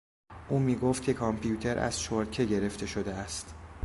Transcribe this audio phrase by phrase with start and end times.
[0.49, 3.53] او میگفت که کامپیوتر از چرتکه گرفته شده است.